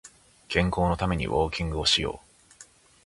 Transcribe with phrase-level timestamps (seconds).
[0.49, 2.25] 健康のためにウォーキングをしよう